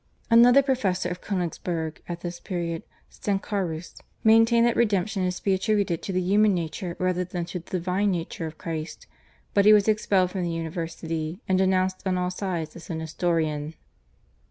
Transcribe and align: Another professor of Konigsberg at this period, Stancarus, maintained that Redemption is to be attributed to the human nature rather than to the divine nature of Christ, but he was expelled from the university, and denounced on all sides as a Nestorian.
Another 0.31 0.63
professor 0.63 1.09
of 1.09 1.21
Konigsberg 1.21 2.01
at 2.09 2.21
this 2.21 2.39
period, 2.39 2.81
Stancarus, 3.11 4.01
maintained 4.23 4.65
that 4.65 4.75
Redemption 4.75 5.21
is 5.21 5.37
to 5.37 5.43
be 5.43 5.53
attributed 5.53 6.01
to 6.01 6.11
the 6.11 6.19
human 6.23 6.55
nature 6.55 6.95
rather 6.97 7.23
than 7.23 7.45
to 7.45 7.59
the 7.59 7.69
divine 7.69 8.09
nature 8.09 8.47
of 8.47 8.57
Christ, 8.57 9.05
but 9.53 9.65
he 9.65 9.73
was 9.73 9.87
expelled 9.87 10.31
from 10.31 10.41
the 10.41 10.49
university, 10.49 11.39
and 11.47 11.59
denounced 11.59 12.07
on 12.07 12.17
all 12.17 12.31
sides 12.31 12.75
as 12.75 12.89
a 12.89 12.95
Nestorian. 12.95 13.75